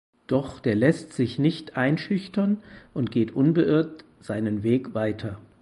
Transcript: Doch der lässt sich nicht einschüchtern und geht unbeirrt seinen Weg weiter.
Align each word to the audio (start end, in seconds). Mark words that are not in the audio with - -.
Doch 0.25 0.59
der 0.59 0.73
lässt 0.73 1.13
sich 1.13 1.37
nicht 1.37 1.77
einschüchtern 1.77 2.57
und 2.95 3.11
geht 3.11 3.35
unbeirrt 3.35 4.03
seinen 4.19 4.63
Weg 4.63 4.95
weiter. 4.95 5.37